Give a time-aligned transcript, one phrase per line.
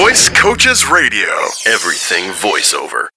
[0.00, 1.28] Voice Coaches Radio.
[1.66, 3.08] Everything voiceover.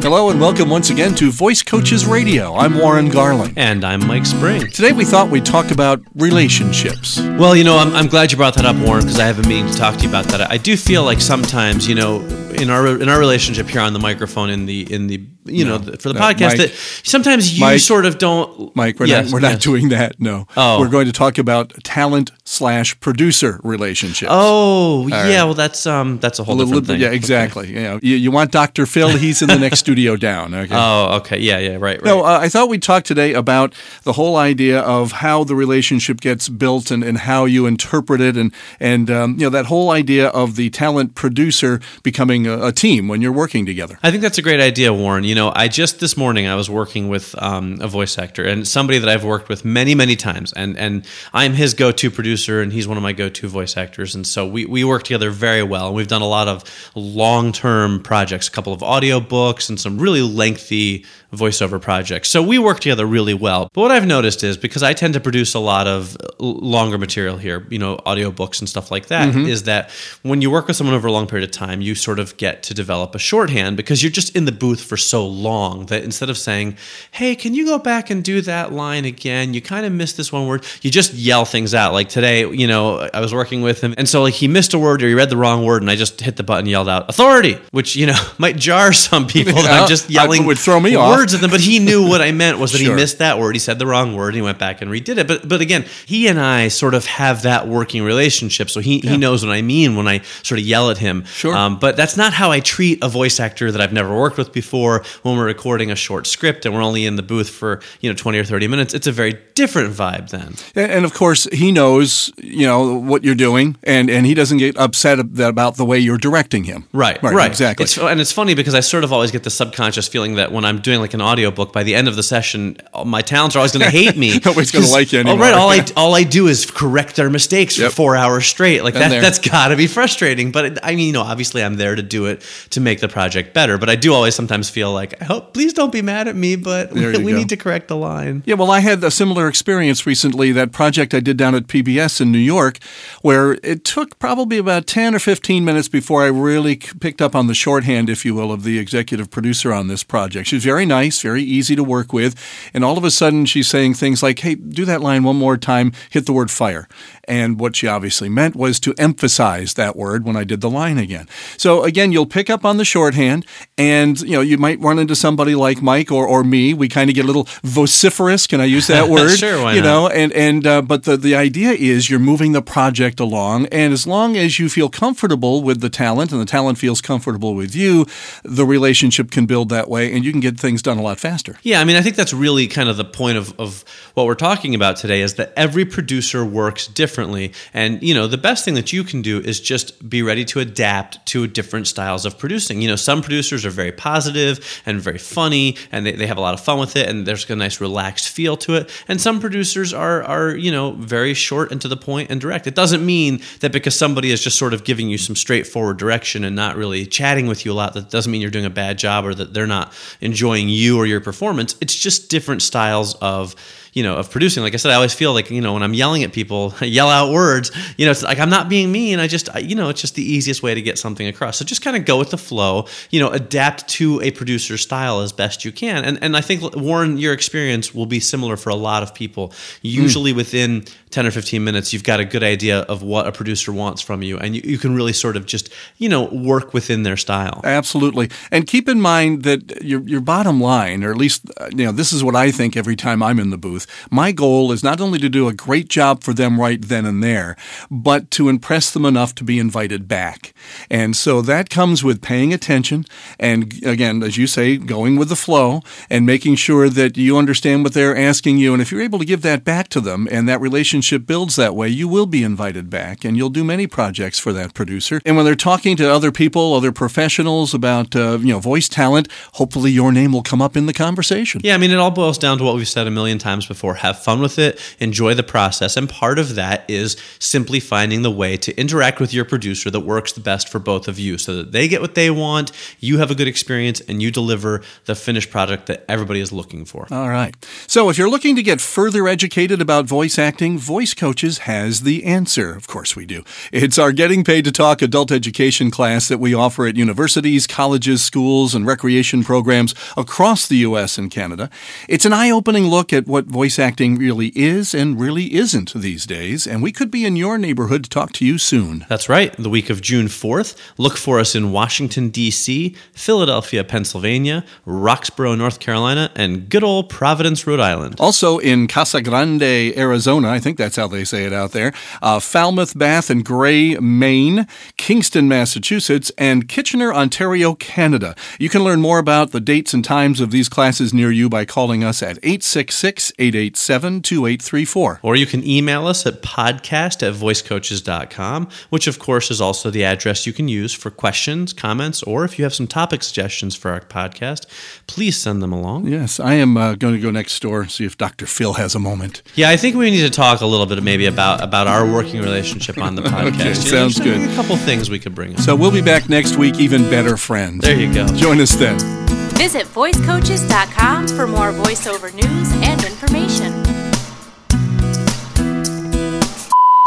[0.00, 2.54] Hello and welcome once again to Voice Coaches Radio.
[2.54, 3.52] I'm Warren Garling.
[3.56, 4.60] And I'm Mike Spring.
[4.70, 7.18] Today we thought we'd talk about relationships.
[7.20, 9.48] Well, you know, I'm, I'm glad you brought that up, Warren, because I have a
[9.48, 10.40] meeting to talk to you about that.
[10.40, 12.20] I do feel like sometimes, you know,
[12.50, 15.78] in our in our relationship here on the microphone in the in the you No,
[15.78, 16.72] know for the no, podcast Mike- that
[17.02, 19.62] sometimes you Mike- sort of don't Mike, we're Yes, not we're not yes.
[19.62, 20.18] doing that.
[20.20, 20.46] No.
[20.56, 20.80] Oh.
[20.80, 24.30] We're going to talk about talent slash producer relationships.
[24.32, 25.30] Oh right.
[25.30, 27.00] yeah, well that's um that's a whole A little different bit- thing.
[27.02, 27.74] yeah, exactly.
[27.74, 28.86] Yeah, you, you want Dr.
[28.86, 29.08] Phil?
[29.16, 30.54] He's in the next studio down.
[30.54, 30.74] Okay.
[30.74, 32.04] Oh okay, yeah, yeah, right, right.
[32.04, 33.74] No, uh, I thought we'd talk today about
[34.04, 38.36] the whole idea of how the relationship gets built and, and how you interpret it,
[38.36, 42.72] and and um, you know that whole idea of the talent producer becoming a, a
[42.72, 43.98] team when you're working together.
[44.02, 45.24] I think that's a great idea, Warren.
[45.24, 48.66] You know, I just this morning I was working with um, a voice actor and
[48.66, 52.72] somebody that I've worked with many, many times, and and I'm his go-to producer, and
[52.72, 55.86] he's one of my go-to voice actors, and so we we work together very well.
[55.86, 59.98] And we've done a lot of long-term projects, a couple of audio books, and some
[59.98, 62.28] really lengthy voiceover projects.
[62.28, 63.70] So we work together really well.
[63.72, 67.36] But what I've noticed is because I tend to produce a lot of longer material
[67.36, 69.46] here, you know, audiobooks and stuff like that, mm-hmm.
[69.46, 69.90] is that
[70.22, 72.62] when you work with someone over a long period of time, you sort of get
[72.64, 76.30] to develop a shorthand because you're just in the booth for so long that instead
[76.30, 76.76] of saying,
[77.12, 79.54] "Hey, can you go back and do that line again?
[79.54, 81.92] You kind of missed this one word." You just yell things out.
[81.92, 84.78] Like today, you know, I was working with him, and so like he missed a
[84.78, 87.08] word or he read the wrong word, and I just hit the button, yelled out
[87.08, 89.54] "authority," which you know might jar some people.
[89.54, 91.10] that I'm just yelling would throw me off.
[91.24, 92.90] Words at them, but he knew what I meant was that Sure.
[92.90, 93.54] he missed that word.
[93.54, 94.28] He said the wrong word.
[94.28, 95.26] And he went back and redid it.
[95.26, 98.68] But but again, he and I sort of have that working relationship.
[98.68, 101.24] So he, he knows what I mean when I sort of yell at him.
[101.24, 101.54] Sure.
[101.56, 104.52] Um, but that's not how I treat a voice actor that I've never worked with
[104.52, 105.02] before.
[105.22, 108.16] When we're recording a short script and we're only in the booth for you know
[108.16, 110.54] twenty or thirty minutes, it's a very different vibe then.
[110.74, 114.58] And and of course, he knows you know what you're doing, and, and he doesn't
[114.58, 116.84] get upset about the way you're directing him.
[116.92, 117.84] Right, right, right, exactly.
[117.84, 120.64] It's, and it's funny because I sort of always get the subconscious feeling that when
[120.64, 123.60] I'm doing like an audiobook, by the end of the session, uh, my talents are
[123.60, 124.38] always going to hate me.
[124.44, 125.38] Nobody's gonna 'Cause- like you anymore.
[125.38, 125.54] right.
[125.54, 127.90] All I all I do is correct their mistakes Yep.
[127.90, 128.82] for four hours straight.
[128.84, 129.20] Like Been that, there.
[129.22, 130.50] that's got to be frustrating.
[130.52, 133.08] But it, I mean, you know, obviously I'm there to do it to make the
[133.08, 133.78] project better.
[133.78, 136.56] But I do always sometimes feel like, I hope, please don't be mad at me,
[136.56, 138.42] but we, we need to correct the line.
[138.46, 140.52] Yeah, well, I had a similar experience recently.
[140.52, 142.78] That project I did down at PBS in New York,
[143.22, 147.46] where it took probably about 10 or 15 minutes before I really picked up on
[147.46, 150.48] the shorthand, if you will, of the executive producer on this project.
[150.48, 152.34] She's very nice, very easy to work with.
[152.72, 155.56] And all of a sudden, she's saying things like, hey, do that line one more
[155.56, 156.88] time, hit the word fire.
[157.26, 160.98] And what she obviously meant was to emphasize that word when I did the line
[160.98, 161.26] again.
[161.56, 163.46] So again, you'll pick up on the shorthand,
[163.78, 166.74] and you know you might run into somebody like Mike or, or me.
[166.74, 168.46] We kind of get a little vociferous.
[168.46, 169.38] Can I use that word?
[169.38, 169.86] Sure, why you not?
[169.86, 173.92] know, and and uh, but the the idea is you're moving the project along, and
[173.92, 177.74] as long as you feel comfortable with the talent, and the talent feels comfortable with
[177.74, 178.06] you,
[178.42, 181.58] the relationship can build that way, and you can get things done a lot faster.
[181.62, 183.84] Yeah, I mean, I think that's really kind of the point of, of
[184.14, 187.52] what we're talking about today is that every producer works differently.
[187.72, 190.60] And, you know, the best thing that you can do is just be ready to
[190.60, 192.80] adapt to different styles of producing.
[192.80, 196.40] You know, some producers are very positive and very funny and they, they have a
[196.40, 198.90] lot of fun with it and there's a nice relaxed feel to it.
[199.08, 202.66] And some producers are, are, you know, very short and to the point and direct.
[202.66, 206.44] It doesn't mean that because somebody is just sort of giving you some straightforward direction
[206.44, 208.98] and not really chatting with you a lot, that doesn't mean you're doing a bad
[208.98, 211.76] job or that they're not enjoying you or your performance.
[211.80, 213.54] It's just different styles of
[213.94, 214.62] you know of producing.
[214.62, 216.86] Like i said i always feel like you know when i'm yelling at people I
[216.86, 219.20] yell out words you know it's like i'm not being mean.
[219.20, 221.58] I just I, you know it's just the easiest way to get something across.
[221.58, 225.20] So just kind of go with the flow you know adapt to a producer's style
[225.20, 226.04] as best you can.
[226.04, 229.48] And and i think warren your experience will be similar for a lot of people.
[229.48, 229.54] Hmm.
[229.82, 233.72] Usually within 10 or 15 minutes you've got a good idea of what a producer
[233.72, 237.04] wants from you and you, you can really sort of just you know work within
[237.04, 237.60] their style.
[237.62, 238.30] Absolutely.
[238.50, 241.92] And keep in mind that your, your bottom line, or at least, uh, you know,
[241.92, 243.86] this is what I think every time I'm in the booth.
[244.10, 247.22] My goal is not only to do a great job for them right then and
[247.22, 247.56] there,
[247.90, 250.54] but to impress them enough to be invited back.
[250.90, 253.04] And so that comes with paying attention
[253.38, 257.84] and, again, as you say, going with the flow and making sure that you understand
[257.84, 258.72] what they're asking you.
[258.72, 261.76] And if you're able to give that back to them and that relationship builds that
[261.76, 265.20] way, you will be invited back and you'll do many projects for that producer.
[265.24, 269.28] And when they're talking to other people, other professionals about, uh, you know, voice talent,
[269.54, 271.60] hopefully your name will come up in the conversation.
[271.64, 273.94] Yeah, I mean, it all boils down to what we've said a million times before.
[273.94, 275.96] Have fun with it, enjoy the process.
[275.96, 280.00] And part of that is simply finding the way to interact with your producer that
[280.00, 283.18] works the best for both of you so that they get what they want, you
[283.18, 286.84] have a good experience, and you deliver deliver the finished product that everybody is looking
[286.84, 287.06] for.
[287.10, 287.54] All right.
[287.86, 292.24] So if you're looking to get further educated about voice acting, Voice Coaches has the
[292.24, 292.74] answer.
[292.74, 293.42] Of course we do.
[293.72, 298.22] It's our Getting Paid to Talk adult education class that we offer at universities, colleges,
[298.22, 301.16] schools, and recreation programs across the U.S.
[301.16, 301.70] and Canada.
[302.06, 306.26] It's an eye opening look at what voice acting really is and really isn't these
[306.26, 309.06] days, and we could be in your neighborhood to talk to you soon.
[309.08, 309.56] That's right.
[309.56, 310.76] The week of June 4th.
[310.98, 317.66] Look for us in Washington, D.C., Philadelphia, Pennsylvania, Roxboro, North Carolina, and good old Providence,
[317.66, 318.16] Rhode Island.
[318.20, 322.38] Also in Casa Grande, Arizona, I think that's how they say it out there, uh,
[322.38, 324.66] Falmouth, Bath, and Gray, Maine,
[324.98, 328.36] Kingston, Massachusetts, and Kitchener, Ontario, Canada.
[328.58, 331.64] You can learn more about the dates and times of these classes near you by
[331.64, 335.20] calling us at 866 887 2834.
[335.22, 340.04] Or you can email us at podcast at voicecoaches.com, which of course is also the
[340.04, 343.90] address you can use for questions, comments, or if you have some topic suggestions for
[343.90, 344.66] our podcast,
[345.06, 346.06] please send them along.
[346.06, 348.46] Yes, I am uh, going to go next door and see if Dr.
[348.46, 349.42] Phil has a moment.
[349.54, 352.40] Yeah, I think we need to talk a little bit maybe about about our working
[352.42, 353.48] relationship on the podcast.
[353.48, 354.50] Okay, You know, sounds there's good.
[354.50, 355.60] A couple things we could bring up.
[355.60, 357.80] So we'll be back next week, even better friends.
[357.82, 358.26] There you go.
[358.28, 359.33] Join us then.
[359.56, 363.72] Visit voicecoaches.com for more voiceover news and information.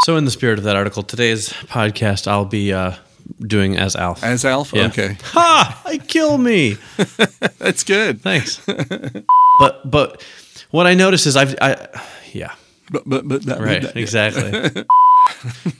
[0.02, 2.94] So, in the spirit of that article, today's podcast I'll be uh,
[3.42, 4.24] doing as Alf.
[4.24, 4.72] As Alf?
[4.74, 4.86] Yeah.
[4.86, 5.16] Okay.
[5.24, 5.82] Ha!
[5.84, 6.76] I kill me.
[7.58, 8.22] That's good.
[8.22, 8.60] Thanks.
[9.58, 10.24] but but
[10.70, 11.86] what I notice is I've I
[12.32, 12.54] yeah
[12.90, 14.50] But, but, but that, right that- exactly.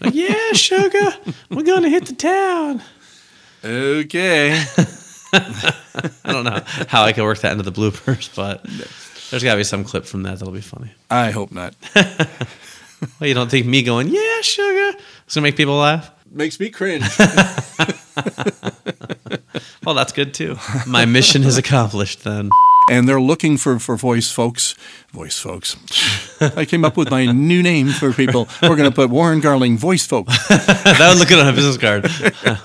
[0.01, 1.11] Like, yeah, sugar,
[1.51, 2.83] we're gonna hit the town.
[3.65, 4.63] Okay.
[5.33, 8.63] I don't know how I can work that into the bloopers, but
[9.31, 10.91] there's got to be some clip from that that'll be funny.
[11.11, 11.75] I hope not.
[13.21, 16.11] Well, you don't think me going, yeah, sugar, it's gonna make people laugh?
[16.33, 17.05] Makes me cringe.
[19.85, 20.57] Well, that's good too.
[20.87, 22.51] My mission is accomplished then.
[22.91, 24.75] and they're looking for, for voice folks.
[25.13, 25.77] Voice folks.
[26.43, 28.49] I came up with my new name for people.
[28.63, 30.27] We're going to put Warren Garling Voice Folk.
[30.49, 32.07] that would look good on a business card.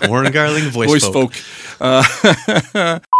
[0.09, 1.33] Warren Garling, voice, Voice folk.
[1.33, 1.43] folk.
[1.83, 2.99] Uh,